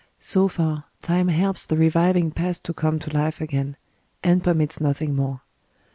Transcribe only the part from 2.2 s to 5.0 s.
past to come to life again and permits